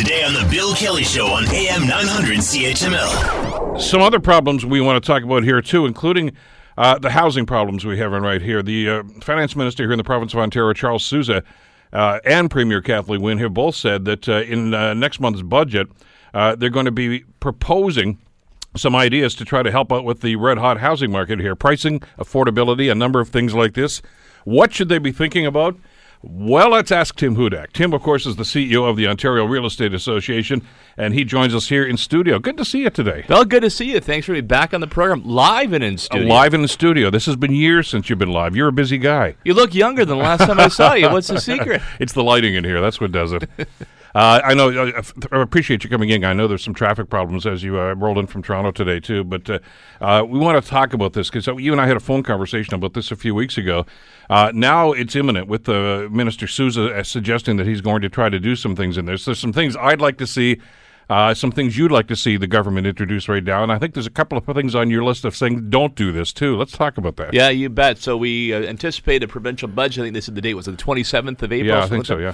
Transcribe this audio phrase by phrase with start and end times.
[0.00, 3.78] Today on The Bill Kelly Show on AM 900 CHML.
[3.78, 6.32] Some other problems we want to talk about here, too, including
[6.78, 8.62] uh, the housing problems we have in right here.
[8.62, 11.42] The uh, finance minister here in the province of Ontario, Charles Sousa,
[11.92, 15.86] uh, and Premier Kathleen Wynne have both said that uh, in uh, next month's budget,
[16.32, 18.16] uh, they're going to be proposing
[18.76, 21.54] some ideas to try to help out with the red hot housing market here.
[21.54, 24.00] Pricing, affordability, a number of things like this.
[24.44, 25.76] What should they be thinking about?
[26.22, 27.72] Well, let's ask Tim Hudak.
[27.72, 30.60] Tim, of course, is the CEO of the Ontario Real Estate Association,
[30.98, 32.38] and he joins us here in studio.
[32.38, 33.24] Good to see you today.
[33.26, 34.00] Well, good to see you.
[34.00, 36.28] Thanks for being back on the program, live and in uh, studio.
[36.28, 37.08] Live in the studio.
[37.08, 38.54] This has been years since you've been live.
[38.54, 39.36] You're a busy guy.
[39.44, 41.08] You look younger than the last time I saw you.
[41.08, 41.80] What's the secret?
[41.98, 42.82] it's the lighting in here.
[42.82, 43.48] That's what does it.
[44.14, 44.70] Uh, I know.
[44.70, 46.24] Uh, I appreciate you coming in.
[46.24, 49.24] I know there's some traffic problems as you uh, rolled in from Toronto today too.
[49.24, 49.58] But uh,
[50.00, 52.74] uh, we want to talk about this because you and I had a phone conversation
[52.74, 53.86] about this a few weeks ago.
[54.28, 58.40] Uh, now it's imminent with the Minister Sousa suggesting that he's going to try to
[58.40, 59.24] do some things in this.
[59.24, 60.60] There's some things I'd like to see.
[61.08, 63.94] Uh, some things you'd like to see the government introduce right now, and I think
[63.94, 66.56] there's a couple of things on your list of saying don't do this too.
[66.56, 67.34] Let's talk about that.
[67.34, 67.98] Yeah, you bet.
[67.98, 70.02] So we uh, anticipate a provincial budget.
[70.02, 71.66] I think they said the date was the 27th of April.
[71.66, 72.18] Yeah, I think so.
[72.18, 72.32] Yeah.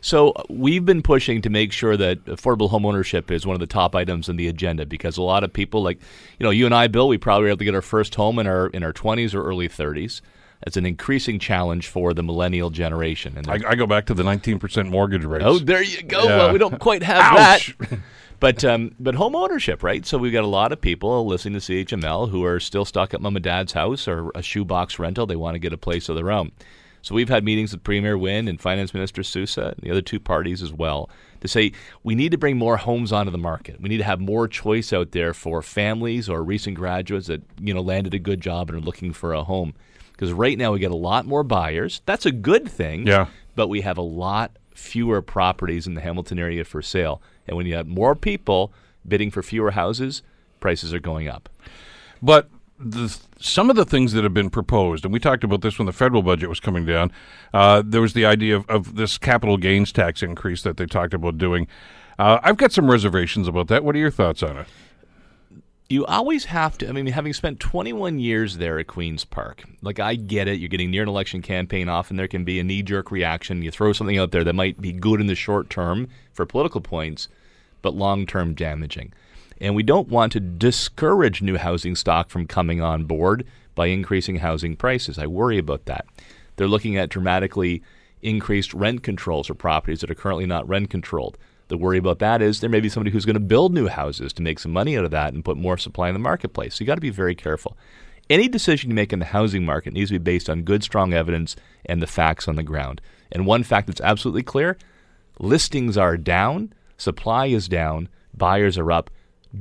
[0.00, 3.66] So we've been pushing to make sure that affordable home ownership is one of the
[3.66, 5.98] top items in the agenda because a lot of people, like
[6.38, 8.38] you know, you and I, Bill, we probably were able to get our first home
[8.38, 10.20] in our in our 20s or early 30s.
[10.66, 13.34] It's an increasing challenge for the millennial generation.
[13.36, 15.44] And I, I go back to the 19% mortgage rates.
[15.46, 16.24] Oh, there you go.
[16.24, 16.36] Yeah.
[16.36, 17.76] Well, we don't quite have Ouch.
[17.78, 17.98] that.
[18.38, 20.04] But um, but home ownership, right?
[20.04, 23.22] So we've got a lot of people listening to CHML who are still stuck at
[23.22, 25.26] mom and dad's house or a shoebox rental.
[25.26, 26.52] They want to get a place of their own.
[27.06, 30.18] So we've had meetings with Premier Wynne and Finance Minister Sousa and the other two
[30.18, 31.08] parties as well
[31.40, 31.70] to say
[32.02, 33.80] we need to bring more homes onto the market.
[33.80, 37.72] We need to have more choice out there for families or recent graduates that you
[37.72, 39.74] know landed a good job and are looking for a home.
[40.10, 42.02] Because right now we get a lot more buyers.
[42.06, 43.06] That's a good thing.
[43.06, 43.28] Yeah.
[43.54, 47.22] But we have a lot fewer properties in the Hamilton area for sale.
[47.46, 48.72] And when you have more people
[49.06, 50.22] bidding for fewer houses,
[50.58, 51.48] prices are going up.
[52.20, 55.78] But the, some of the things that have been proposed, and we talked about this
[55.78, 57.12] when the federal budget was coming down,
[57.54, 61.14] uh, there was the idea of, of this capital gains tax increase that they talked
[61.14, 61.66] about doing.
[62.18, 63.84] Uh, I've got some reservations about that.
[63.84, 64.66] What are your thoughts on it?
[65.88, 66.88] you always have to.
[66.88, 70.58] I mean, having spent 21 years there at Queen's Park, like I get it.
[70.58, 71.88] You're getting near an election campaign.
[71.88, 73.62] Often there can be a knee jerk reaction.
[73.62, 76.80] You throw something out there that might be good in the short term for political
[76.80, 77.28] points,
[77.82, 79.12] but long term damaging.
[79.60, 84.36] And we don't want to discourage new housing stock from coming on board by increasing
[84.36, 85.18] housing prices.
[85.18, 86.06] I worry about that.
[86.56, 87.82] They're looking at dramatically
[88.22, 91.38] increased rent controls for properties that are currently not rent controlled.
[91.68, 94.32] The worry about that is there may be somebody who's going to build new houses
[94.34, 96.76] to make some money out of that and put more supply in the marketplace.
[96.76, 97.76] So you got to be very careful.
[98.28, 101.12] Any decision you make in the housing market needs to be based on good, strong
[101.12, 103.00] evidence and the facts on the ground.
[103.32, 104.76] And one fact that's absolutely clear
[105.38, 109.10] listings are down, supply is down, buyers are up.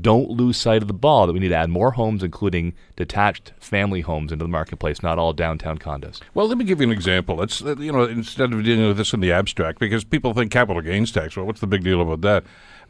[0.00, 3.52] Don't lose sight of the ball that we need to add more homes, including detached
[3.60, 6.20] family homes, into the marketplace, not all downtown condos.
[6.32, 7.42] Well, let me give you an example.
[7.42, 10.50] It's uh, you know instead of dealing with this in the abstract, because people think
[10.50, 11.36] capital gains tax.
[11.36, 12.44] Well, what's the big deal about that?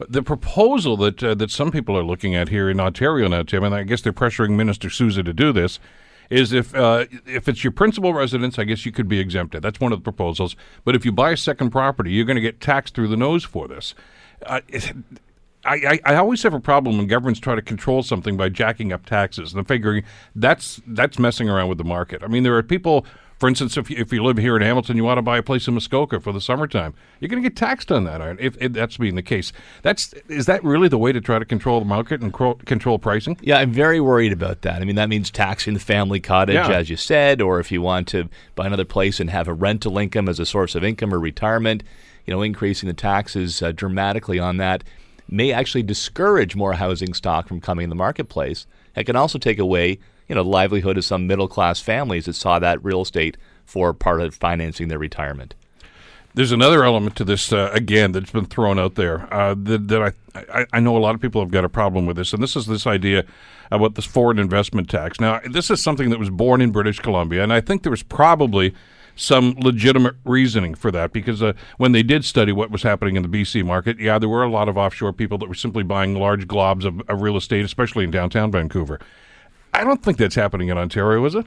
[0.09, 3.63] The proposal that uh, that some people are looking at here in Ontario now, Tim,
[3.63, 5.79] and I guess they're pressuring Minister Sousa to do this,
[6.29, 9.61] is if uh, if it's your principal residence, I guess you could be exempted.
[9.61, 10.55] That's one of the proposals.
[10.83, 13.43] But if you buy a second property, you're going to get taxed through the nose
[13.43, 13.93] for this.
[14.45, 14.61] Uh,
[15.65, 18.93] I, I, I always have a problem when governments try to control something by jacking
[18.93, 20.03] up taxes and I'm figuring
[20.35, 22.23] that's that's messing around with the market.
[22.23, 23.05] I mean, there are people,
[23.39, 25.43] for instance, if you, if you live here in Hamilton, you want to buy a
[25.43, 28.21] place in Muskoka for the summertime, you're going to get taxed on that.
[28.21, 31.39] aren't- If, if that's being the case, that's is that really the way to try
[31.39, 33.37] to control the market and cro- control pricing?
[33.41, 34.81] Yeah, I'm very worried about that.
[34.81, 36.69] I mean, that means taxing the family cottage, Yeah.
[36.69, 39.97] as you said, or if you want to buy another place and have a rental
[39.97, 41.83] income as a source of income or retirement,
[42.25, 44.83] you know, increasing the taxes uh, dramatically on that
[45.27, 48.67] may actually discourage more housing stock from coming in the marketplace.
[48.95, 52.33] It can also take away, you know, the livelihood of some middle class families that
[52.33, 55.55] saw that real estate for part of financing their retirement.
[56.35, 60.01] There's another element to this uh, again that's been thrown out there uh, that, that
[60.01, 60.11] I,
[60.59, 62.57] I I know a lot of people have got a problem with this, and this
[62.57, 63.23] is this idea
[63.71, 65.19] about this foreign investment tax.
[65.21, 68.03] Now, this is something that was born in British Columbia, and I think there was
[68.03, 68.73] probably
[69.15, 73.23] some legitimate reasoning for that because uh, when they did study what was happening in
[73.23, 76.15] the BC market, yeah, there were a lot of offshore people that were simply buying
[76.15, 78.99] large globs of, of real estate, especially in downtown Vancouver.
[79.73, 81.45] I don't think that's happening in Ontario, is it?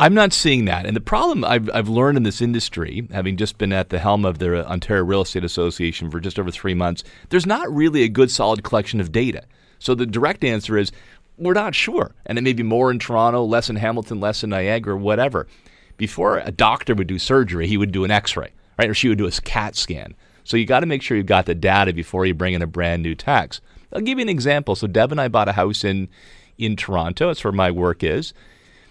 [0.00, 0.84] I'm not seeing that.
[0.84, 4.24] And the problem I've, I've learned in this industry, having just been at the helm
[4.24, 8.08] of the Ontario Real Estate Association for just over three months, there's not really a
[8.08, 9.44] good solid collection of data.
[9.78, 10.90] So the direct answer is
[11.38, 12.14] we're not sure.
[12.26, 15.46] And it may be more in Toronto, less in Hamilton, less in Niagara, whatever.
[16.02, 18.90] Before a doctor would do surgery, he would do an x ray, right?
[18.90, 20.16] Or she would do a CAT scan.
[20.42, 22.66] So you got to make sure you've got the data before you bring in a
[22.66, 23.60] brand new tax.
[23.92, 24.74] I'll give you an example.
[24.74, 26.08] So Deb and I bought a house in
[26.58, 27.28] in Toronto.
[27.28, 28.34] That's where my work is.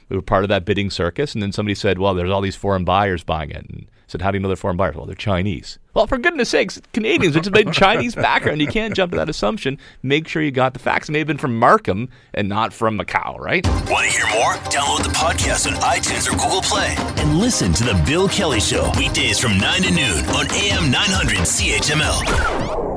[0.08, 2.56] We were part of that bidding circus, and then somebody said, "Well, there's all these
[2.56, 5.16] foreign buyers buying it." And said, "How do you know they're foreign buyers?" Well, they're
[5.16, 5.80] Chinese.
[5.94, 8.62] Well, for goodness sakes, Canadians are just made Chinese background.
[8.62, 9.78] You can't jump to that assumption.
[10.04, 11.10] Make sure you got the facts.
[11.10, 13.66] May have been from Markham and not from Macau, right?
[13.90, 14.54] Want to hear more?
[14.72, 18.92] Download the podcast on iTunes or Google Play and listen to The Bill Kelly Show
[18.98, 22.91] weekdays from 9 to noon on AM 900 CHML.